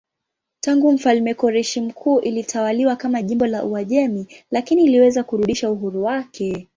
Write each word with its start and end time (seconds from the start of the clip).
Tangu 0.61 0.91
mfalme 0.91 1.33
Koreshi 1.33 1.81
Mkuu 1.81 2.19
ilitawaliwa 2.19 2.95
kama 2.95 3.21
jimbo 3.21 3.45
la 3.47 3.63
Uajemi 3.65 4.27
lakini 4.51 4.83
iliweza 4.85 5.23
kurudisha 5.23 5.71
uhuru 5.71 6.03
wake. 6.03 6.67